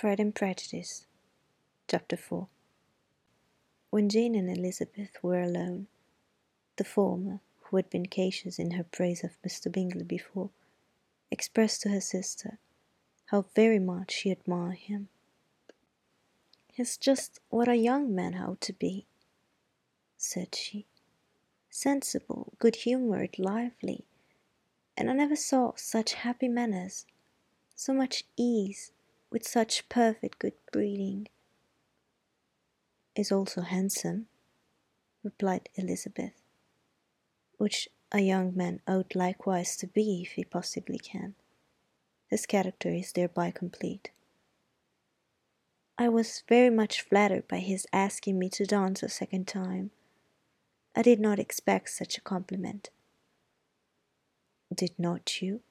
[0.00, 1.04] Pride and Prejudice,
[1.86, 2.48] Chapter 4
[3.90, 5.88] When Jane and Elizabeth were alone,
[6.76, 9.70] the former, who had been cautious in her praise of Mr.
[9.70, 10.48] Bingley before,
[11.30, 12.58] expressed to her sister
[13.26, 15.10] how very much she admired him.
[16.72, 19.04] "He's just what a young man ought to be,"
[20.16, 20.86] said she.
[21.68, 24.06] "Sensible, good humoured, lively,
[24.96, 27.04] and I never saw such happy manners,
[27.76, 28.92] so much ease
[29.30, 31.28] with such perfect good breeding."
[33.14, 34.28] "Is also handsome,"
[35.22, 36.42] replied Elizabeth,
[37.56, 41.34] "which a young man ought likewise to be if he possibly can.
[42.28, 44.10] His character is thereby complete."
[45.98, 49.90] "I was very much flattered by his asking me to dance a second time.
[50.94, 52.90] I did not expect such a compliment."
[54.74, 55.62] "Did not you?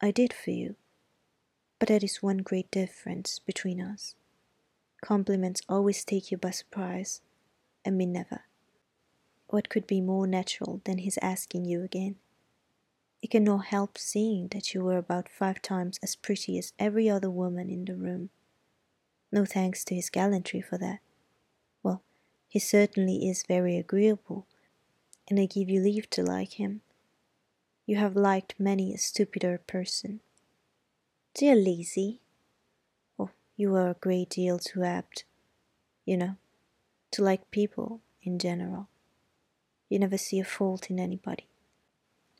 [0.00, 0.76] I did for you.
[1.78, 4.14] But there is one great difference between us.
[5.02, 7.20] Compliments always take you by surprise,
[7.84, 8.44] and me never.
[9.48, 12.16] What could be more natural than his asking you again?
[13.18, 17.30] He cannot help seeing that you were about five times as pretty as every other
[17.30, 18.30] woman in the room.
[19.30, 21.00] No thanks to his gallantry for that.
[21.82, 22.02] Well,
[22.48, 24.46] he certainly is very agreeable,
[25.28, 26.80] and I give you leave to like him.
[27.84, 30.20] You have liked many a stupider person.
[31.38, 32.22] Dear Lizzy,
[33.18, 35.26] Oh, you are a great deal too apt,
[36.06, 36.36] you know,
[37.10, 38.88] to like people in general.
[39.90, 41.46] You never see a fault in anybody.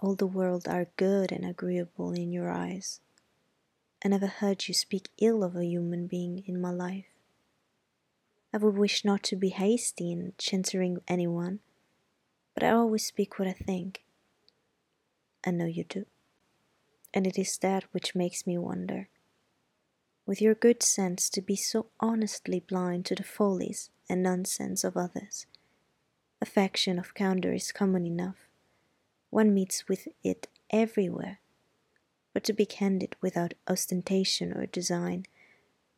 [0.00, 2.98] All the world are good and agreeable in your eyes.
[4.04, 7.06] I never heard you speak ill of a human being in my life.
[8.52, 11.60] I would wish not to be hasty in censuring anyone,
[12.54, 14.02] but I always speak what I think.
[15.46, 16.06] I know you do
[17.12, 19.08] and it is that which makes me wonder.
[20.26, 24.96] With your good sense to be so honestly blind to the follies and nonsense of
[24.96, 25.46] others.
[26.40, 28.48] Affection of candour is common enough.
[29.30, 31.40] One meets with it everywhere.
[32.32, 35.26] But to be candid without ostentation or design,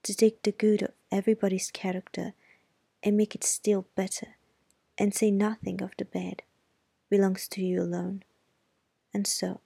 [0.02, 2.32] to take the good of everybody's character
[3.02, 4.36] and make it still better,
[4.96, 6.42] and say nothing of the bad,
[7.10, 8.22] belongs to you alone.
[9.12, 9.60] And so,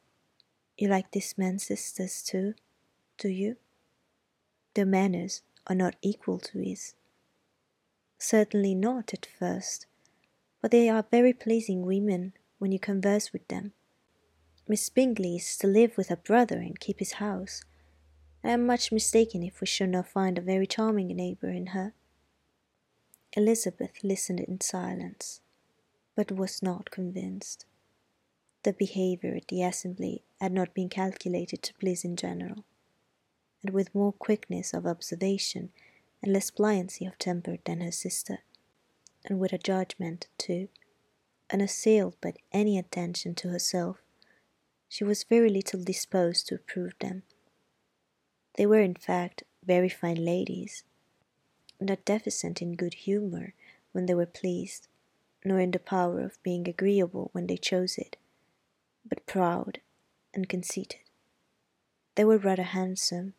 [0.78, 2.54] you like this man's sisters too,
[3.18, 3.56] do you?
[4.74, 6.94] Their manners are not equal to his.
[8.18, 9.86] Certainly not at first,
[10.60, 13.72] but they are very pleasing women when you converse with them.
[14.68, 17.62] Miss Bingley is to live with her brother and keep his house.
[18.42, 21.94] I am much mistaken if we should not find a very charming neighbour in her.
[23.36, 25.40] Elizabeth listened in silence,
[26.14, 27.66] but was not convinced.
[28.66, 32.64] The behaviour at the assembly had not been calculated to please in general,
[33.62, 35.70] and with more quickness of observation
[36.20, 38.40] and less pliancy of temper than her sister,
[39.24, 40.68] and with a judgment, too,
[41.48, 43.98] unassailed by any attention to herself,
[44.88, 47.22] she was very little disposed to approve them.
[48.56, 50.82] They were, in fact, very fine ladies,
[51.80, 53.54] not deficient in good humour
[53.92, 54.88] when they were pleased,
[55.44, 58.16] nor in the power of being agreeable when they chose it
[59.08, 59.80] but proud
[60.34, 61.00] and conceited.
[62.14, 63.34] They were rather handsome,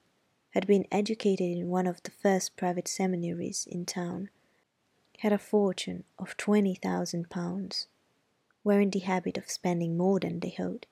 [0.52, 4.30] had been educated in one of the first private seminaries in town,
[5.20, 7.88] had a fortune of twenty thousand pounds,
[8.64, 10.86] were in the habit of spending more than they owed,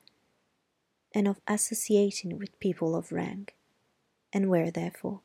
[1.13, 3.55] and of associating with people of rank,
[4.33, 5.21] and were therefore,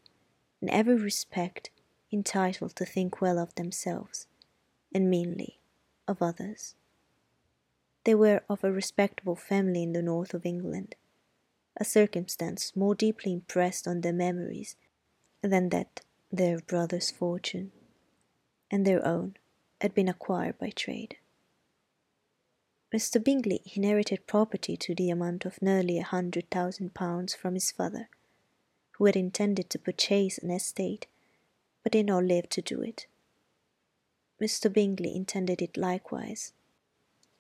[0.61, 1.71] in every respect,
[2.13, 4.27] entitled to think well of themselves,
[4.95, 5.61] and meanly
[6.07, 6.75] of others.
[8.05, 10.95] They were of a respectable family in the north of England,
[11.77, 14.77] a circumstance more deeply impressed on their memories
[15.43, 16.01] than that
[16.33, 17.73] their brother's fortune
[18.71, 19.37] and their own
[19.81, 21.17] had been acquired by trade.
[22.93, 23.23] Mr.
[23.23, 28.09] Bingley inherited property to the amount of nearly a hundred thousand pounds from his father,
[28.93, 31.07] who had intended to purchase an estate,
[31.83, 33.07] but did not live to do it.
[34.41, 34.73] Mr.
[34.73, 36.53] Bingley intended it likewise,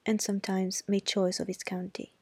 [0.06, 2.12] and sometimes made choice of his county.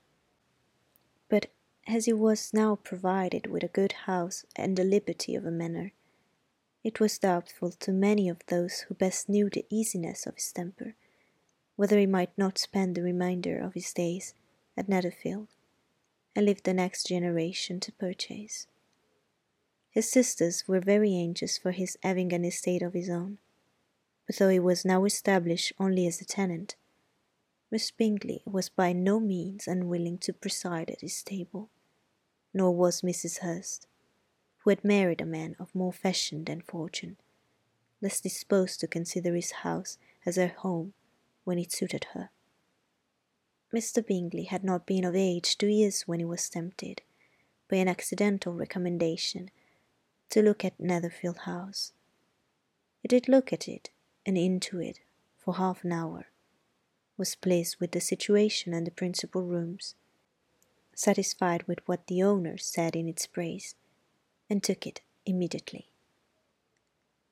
[1.29, 1.47] But
[1.87, 5.93] as he was now provided with a good house and the liberty of a manor,
[6.85, 10.95] it was doubtful to many of those who best knew the easiness of his temper,
[11.77, 14.35] whether he might not spend the remainder of his days
[14.77, 15.49] at Netherfield,
[16.37, 18.67] and leave the next generation to purchase.
[19.91, 23.39] His sisters were very anxious for his having an estate of his own,
[24.27, 26.77] but though he was now established only as a tenant,
[27.71, 31.69] Miss Bingley was by no means unwilling to preside at his table,
[32.55, 33.39] nor was Mrs.
[33.39, 33.87] Hurst,
[34.59, 37.19] who had married a man of more fashion than fortune,
[38.01, 40.95] less disposed to consider his house as her home
[41.45, 42.31] when it suited her.
[43.71, 44.05] Mr.
[44.05, 47.03] Bingley had not been of age two years when he was tempted,
[47.69, 49.51] by an accidental recommendation,
[50.31, 51.93] to look at Netherfield House.
[53.03, 53.91] He did look at it
[54.25, 55.01] and into it
[55.37, 56.29] for half an hour,
[57.19, 59.95] was pleased with the situation and the principal rooms,
[60.95, 63.75] satisfied with what the owner said in its praise,
[64.49, 65.89] and took it immediately.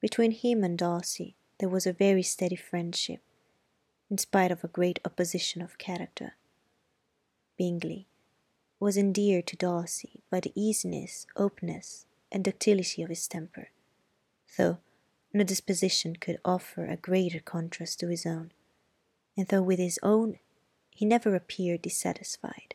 [0.00, 3.20] Between him and Darcy there was a very steady friendship,
[4.10, 6.34] in spite of a great opposition of character.
[7.56, 8.06] Bingley
[8.78, 13.70] was endeared to Darcy by the easiness, openness, and ductility of his temper,
[14.58, 14.78] though
[15.32, 18.52] no disposition could offer a greater contrast to his own,
[19.36, 20.38] and though with his own
[20.90, 22.74] he never appeared dissatisfied.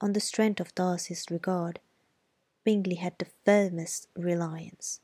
[0.00, 1.80] On the strength of Darcy's regard,
[2.64, 5.00] Bingley had the firmest reliance,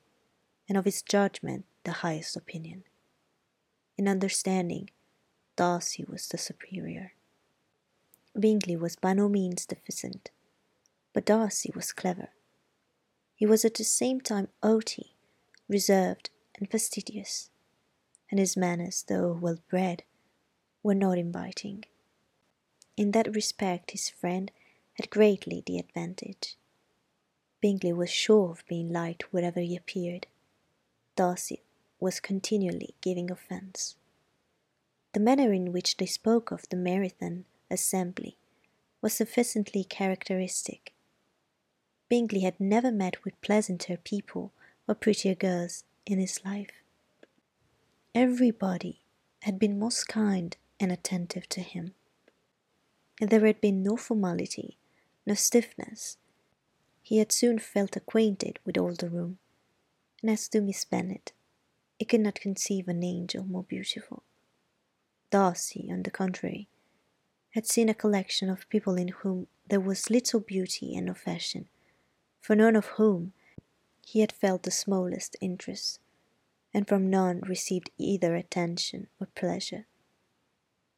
[0.68, 2.84] and of his judgment the highest opinion.
[3.96, 4.90] In understanding,
[5.54, 7.12] Darcy was the superior.
[8.38, 10.30] Bingley was by no means deficient,
[11.12, 12.30] but Darcy was clever.
[13.34, 15.14] He was at the same time haughty,
[15.68, 17.50] reserved, and fastidious,
[18.30, 20.02] and his manners, though well bred,
[20.82, 21.84] were not inviting.
[22.96, 24.50] In that respect his friend
[24.94, 26.56] had greatly the advantage.
[27.60, 30.26] Bingley was sure of being liked wherever he appeared.
[31.16, 31.62] Darcy
[32.00, 33.96] was continually giving offence.
[35.12, 38.36] The manner in which they spoke of the Meryton assembly
[39.00, 40.92] was sufficiently characteristic.
[42.08, 44.52] Bingley had never met with pleasanter people
[44.88, 46.82] or prettier girls in his life.
[48.14, 49.00] Everybody
[49.42, 51.94] had been most kind and attentive to him,
[53.20, 54.76] and there had been no formality,
[55.24, 56.18] no stiffness.
[57.02, 59.38] He had soon felt acquainted with all the room,
[60.20, 61.32] and as to Miss Bennet,
[61.98, 64.24] he could not conceive an angel more beautiful.
[65.30, 66.68] Darcy, on the contrary,
[67.50, 71.68] had seen a collection of people in whom there was little beauty and no fashion,
[72.40, 73.32] for none of whom
[74.04, 76.00] he had felt the smallest interest,
[76.74, 79.86] and from none received either attention or pleasure.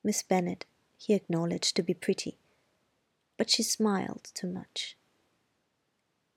[0.07, 0.67] Miss Bennet
[0.99, 2.39] he acknowledged to be pretty,
[3.39, 4.99] but she smiled too much.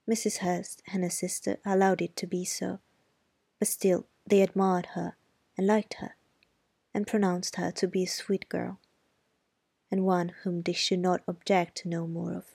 [0.09, 0.37] Mrs.
[0.37, 2.79] Hurst and her sister allowed it to be so,
[3.59, 5.17] but still they admired her
[5.57, 6.15] and liked her,
[6.93, 8.79] and pronounced her to be a sweet girl,
[9.91, 12.45] and one whom they should not object to know more of.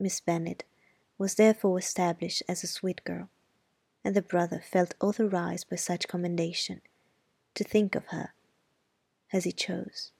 [0.00, 0.64] Miss Bennet
[1.18, 3.30] was therefore established as a sweet girl,
[4.02, 6.80] and the brother felt authorized by such commendation
[7.54, 8.34] to think of her
[9.34, 10.12] as he chose.